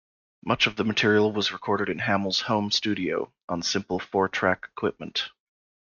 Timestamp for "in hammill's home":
1.87-2.71